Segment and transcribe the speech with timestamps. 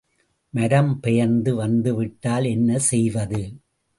[0.53, 3.41] மரம் பெயர்ந்து வந்துவிட்டால் என்ன செய்வது?